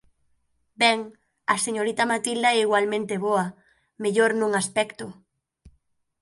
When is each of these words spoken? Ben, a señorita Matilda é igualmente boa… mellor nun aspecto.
Ben, 0.81 0.99
a 1.53 1.55
señorita 1.65 2.03
Matilda 2.11 2.49
é 2.53 2.57
igualmente 2.65 3.15
boa… 3.25 3.45
mellor 4.03 4.31
nun 4.35 4.51
aspecto. 4.61 5.05